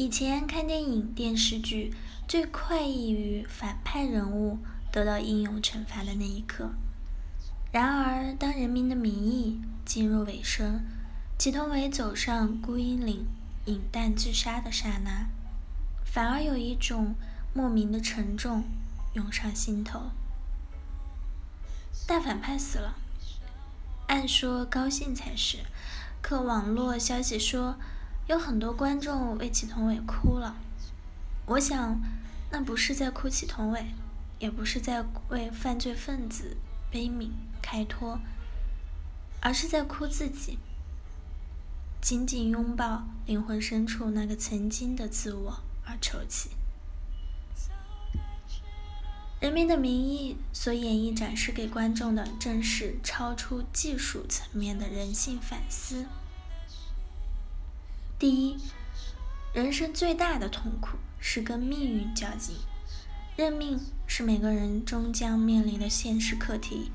[0.00, 1.92] 以前看电影、电视剧，
[2.26, 4.56] 最快意于反派人物
[4.90, 6.70] 得到应有惩罚的那一刻。
[7.70, 10.80] 然而，当《人民的名义》进入尾声，
[11.38, 13.26] 祁同伟走上孤鹰岭
[13.66, 15.26] 饮弹自杀的刹那，
[16.02, 17.14] 反而有一种
[17.52, 18.64] 莫名的沉重
[19.12, 20.04] 涌上心头。
[22.06, 22.94] 大反派死了，
[24.06, 25.58] 按说高兴才是，
[26.22, 27.76] 可网络消息说。
[28.30, 30.54] 有很多观众为祁同伟哭了，
[31.46, 32.00] 我想，
[32.52, 33.86] 那不是在哭祁同伟，
[34.38, 36.56] 也不是在为犯罪分子
[36.92, 37.30] 悲悯
[37.60, 38.20] 开脱，
[39.40, 40.60] 而是在哭自己，
[42.00, 46.50] 紧紧拥抱灵魂深处那个曾经的自我而抽泣。
[49.42, 56.06] 《人民的名义》所演绎展示给观众的，正是超出技术层面的人性反思。
[58.20, 58.58] 第一，
[59.54, 62.54] 人生最大的痛苦是跟命运较劲。
[63.34, 66.92] 认命是每个人终将面临的现实课题。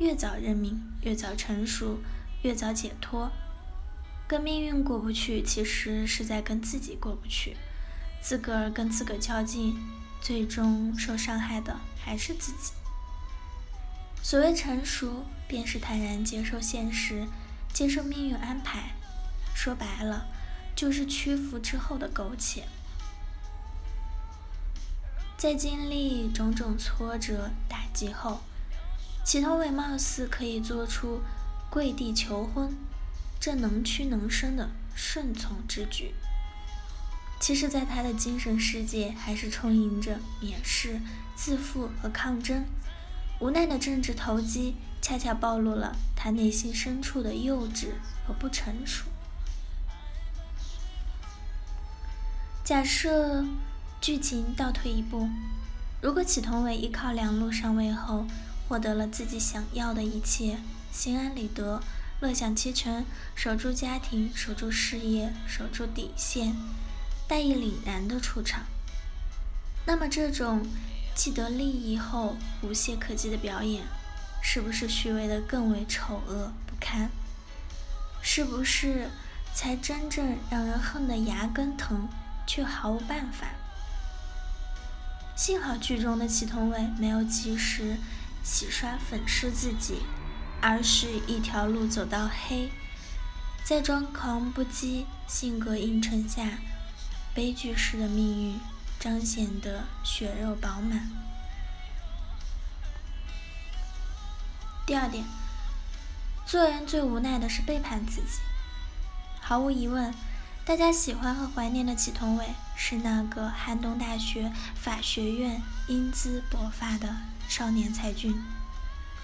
[0.00, 2.00] 越早认命，越早成熟，
[2.42, 3.30] 越早解脱。
[4.26, 7.56] 跟命运过不去，其实是在跟自己过不去。
[8.20, 9.78] 自个儿跟自个儿较劲，
[10.20, 12.72] 最终受伤害的还是自己。
[14.24, 17.28] 所谓成熟，便是坦然接受现实，
[17.72, 18.96] 接受命运安排。
[19.54, 20.26] 说白了。
[20.74, 22.64] 就是屈服之后的苟且，
[25.36, 28.40] 在经历种种挫折打击后，
[29.24, 31.20] 祁同伟貌似可以做出
[31.70, 32.76] 跪地求婚，
[33.38, 36.14] 这能屈能伸的顺从之举。
[37.40, 41.00] 其实，在他的精神世界，还是充盈着蔑视、
[41.36, 42.64] 自负和抗争。
[43.40, 47.88] 无奈的政治投机，恰恰暴露了他内心深处的幼稚
[48.26, 49.04] 和不成熟。
[52.64, 53.44] 假设
[54.00, 55.28] 剧情倒退一步，
[56.00, 58.24] 如果祁同伟依靠两路上位后，
[58.66, 60.56] 获得了自己想要的一切，
[60.90, 61.82] 心安理得，
[62.20, 63.04] 乐享其成，
[63.34, 66.56] 守住家庭，守住事业，守住底线，
[67.28, 68.62] 大义凛然的出场，
[69.84, 70.66] 那么这种
[71.14, 73.84] 既得利益后无懈可击的表演，
[74.40, 77.10] 是不是虚伪的更为丑恶不堪？
[78.22, 79.10] 是不是
[79.52, 82.08] 才真正让人恨得牙根疼？
[82.46, 83.48] 却毫无办法。
[85.36, 87.96] 幸好剧中的祁同伟没有及时
[88.42, 90.02] 洗刷粉饰自己，
[90.60, 92.70] 而是一条路走到黑，
[93.64, 96.58] 在装狂不羁、性格映衬下，
[97.34, 98.60] 悲剧式的命运
[99.00, 101.10] 彰显得血肉饱满。
[104.86, 105.24] 第二点，
[106.46, 108.40] 做人最无奈的是背叛自己。
[109.40, 110.14] 毫无疑问。
[110.66, 117.16] 大家喜欢和怀念的祁同伟是那个汉东大学法学院英姿勃发的
[117.46, 118.42] 少年才俊，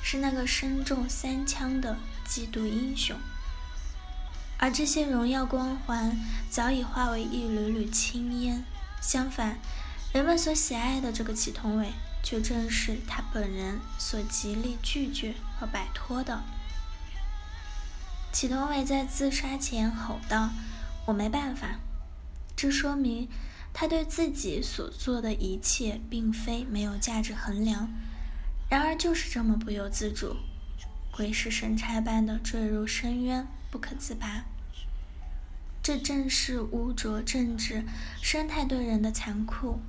[0.02, 1.96] 是那个身中三枪的
[2.28, 3.16] 缉毒英雄。
[4.58, 6.14] 而这些荣耀光环
[6.50, 8.62] 早已化为一缕缕青烟。
[9.00, 9.58] 相反，
[10.12, 16.42] 人们所喜爱的这个祁同伟，却正是他本人所极力拒绝和摆脱的。
[18.30, 20.50] 祁同伟在自杀前吼道。
[21.10, 21.80] 我没办法，
[22.54, 23.28] 这说明
[23.72, 27.90] 他对自己所做的一切并非没有价值衡量，
[28.68, 30.36] 然而就是这么不由自主，
[31.10, 34.44] 鬼使神差般的坠入深渊不可自拔。
[35.82, 37.84] 这正是污浊政治
[38.22, 39.80] 生态对人的残酷。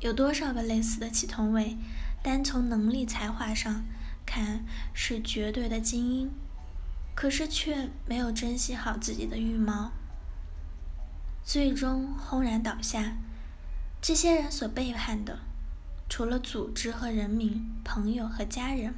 [0.00, 1.76] 有多少个类似的祁同伟，
[2.24, 3.84] 单从能力才华上
[4.26, 6.30] 看是绝对的精英。
[7.22, 9.92] 可是却没有珍惜好自己的羽毛，
[11.44, 13.16] 最终轰然倒下。
[14.00, 15.38] 这些人所背叛的，
[16.08, 18.96] 除了组织和人民、朋友和家人，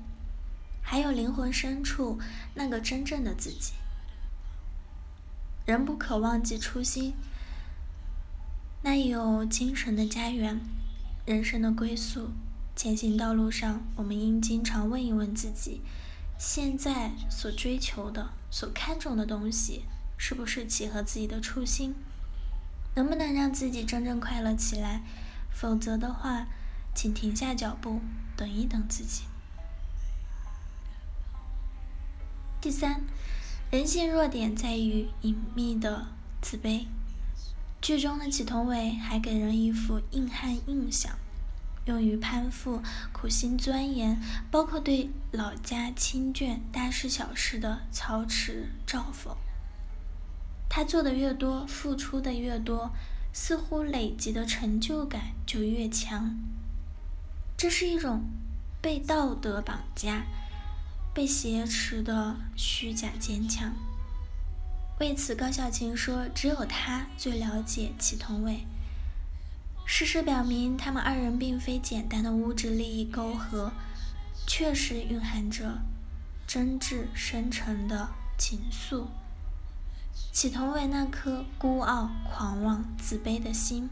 [0.81, 2.19] 还有灵魂深处
[2.55, 3.75] 那个真正的自己。
[5.67, 7.13] 人不可忘记初心，
[8.85, 10.59] 那有精神的家园，
[11.27, 12.31] 人生的归宿。
[12.75, 15.83] 前行道路上，我们应经常问一问自己。
[16.39, 19.85] 现在所追求的、所看重的东西，
[20.17, 21.95] 是不是契合自己的初心？
[22.97, 25.03] 能不能让自己真正快乐起来？
[25.51, 26.47] 否则的话，
[26.95, 28.01] 请停下脚步，
[28.37, 29.23] 等一等自己。
[32.61, 33.03] 第三，
[33.71, 36.07] 人性弱点在于隐秘的
[36.41, 36.87] 自卑。
[37.81, 41.17] 剧中的祁同伟还给人一副硬汉印象。
[41.87, 42.83] 用于攀附、
[43.13, 44.21] 苦心钻研，
[44.51, 49.35] 包括对老家亲眷大事小事的操持照讽。
[50.69, 52.91] 他做的越多，付出的越多，
[53.33, 56.37] 似乎累积的成就感就越强。
[57.57, 58.23] 这是一种
[58.81, 60.25] 被道德绑架、
[61.13, 63.73] 被挟持的虚假坚强。
[65.01, 68.67] 为此，高小琴说：“只有他最了解祁同伟。”
[69.87, 73.73] 事实表明，他们二人并非简单的物质利益勾合，
[74.47, 75.79] 确实蕴含着
[76.47, 78.09] 真挚深沉的
[78.39, 79.07] 情愫。
[80.33, 83.89] 祁同伟那颗孤傲、狂妄、自卑的心，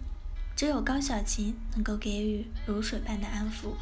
[0.56, 3.74] 只有高小琴能够给予如水般的安抚。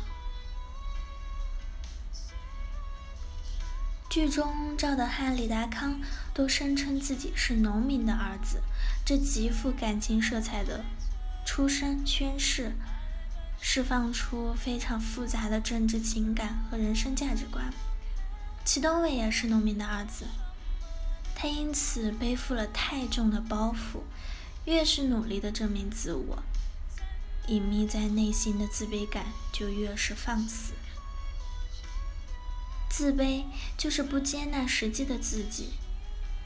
[4.11, 6.01] 剧中，赵德汉、李达康
[6.35, 8.61] 都声称自己是农民的儿子，
[9.07, 10.85] 这极富感情色彩的
[11.53, 12.71] 出生宣誓，
[13.61, 17.75] 释放出非常复杂的政治情感和人生价值观。
[18.65, 20.27] 祁东伟也是农民的儿子，
[21.35, 24.03] 他因此背负了太重的包袱，
[24.65, 26.41] 越是努力的证明自我，
[27.49, 30.75] 隐秘在内心的自卑感就越是放肆。
[32.89, 33.43] 自卑
[33.77, 35.71] 就是不接纳实际的自己，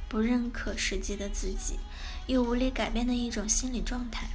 [0.09, 1.79] 不认可实际的自己，
[2.27, 4.31] 又无力改变的一种心理状态。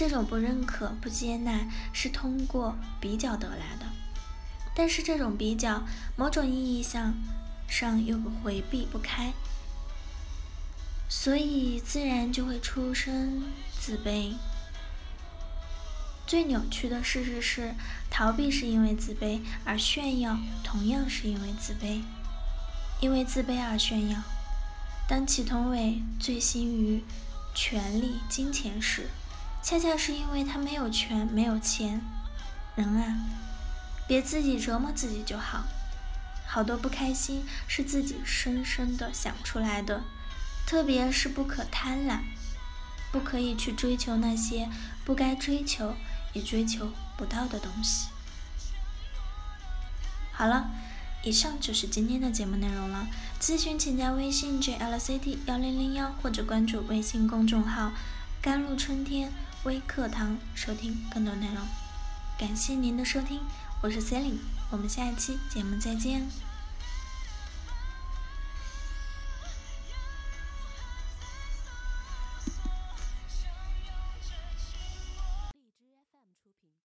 [0.00, 3.84] 这种不认可、不接纳是通过比较得来的，
[4.74, 5.82] 但是这种比较，
[6.16, 7.12] 某种意义上
[7.68, 9.34] 上又回避不开，
[11.06, 13.42] 所以自然就会出生
[13.78, 14.32] 自卑。
[16.26, 17.74] 最扭曲的事实是，
[18.08, 22.00] 逃避是因为自卑，而炫耀同样是因为自卑。
[23.02, 24.18] 因为自卑而炫耀。
[25.06, 27.04] 当祁同伟醉心于
[27.54, 29.10] 权力、金钱时，
[29.62, 32.00] 恰恰是因为他没有权、没有钱。
[32.76, 33.16] 人啊，
[34.06, 35.64] 别自己折磨自己就好。
[36.46, 40.02] 好多不开心是自己深深的想出来的，
[40.66, 42.20] 特别是不可贪婪，
[43.12, 44.68] 不可以去追求那些
[45.04, 45.94] 不该追求。
[46.32, 48.06] 也追求不到的东西。
[50.30, 50.70] 好了，
[51.24, 53.08] 以上就是今天的节目内容了。
[53.40, 57.90] 咨询请加微信 jlct 幺零零幺或者关注微信公众号
[58.40, 59.32] “甘露春天
[59.64, 61.56] 微课堂”收听更多内容。
[62.38, 63.40] 感谢您的收听，
[63.82, 64.38] 我是 Selin，
[64.70, 66.26] 我们下一期节目再见。